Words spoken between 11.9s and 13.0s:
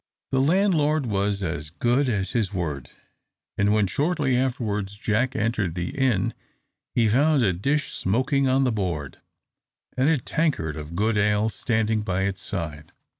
by its side.